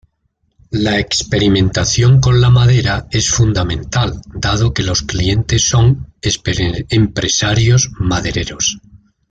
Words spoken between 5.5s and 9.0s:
son empresarios madereros.